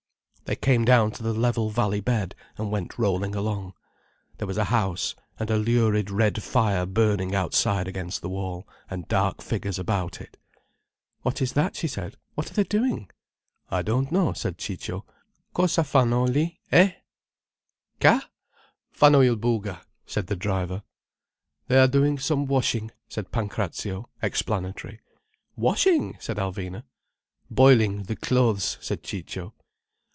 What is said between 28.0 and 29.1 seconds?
the clothes," said